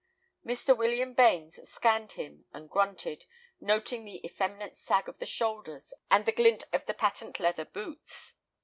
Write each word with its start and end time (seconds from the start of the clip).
Mr. 0.43 0.75
William 0.75 1.13
Bains 1.13 1.59
scanned 1.71 2.13
him, 2.13 2.45
and 2.53 2.71
grunted, 2.71 3.25
noting 3.59 4.03
the 4.03 4.25
effeminate 4.25 4.75
sag 4.75 5.07
of 5.07 5.19
the 5.19 5.27
shoulders 5.27 5.93
and 6.09 6.25
the 6.25 6.31
glint 6.31 6.63
of 6.73 6.87
the 6.87 6.95
patent 6.95 7.39
leather 7.39 7.65
boots. 7.65 8.33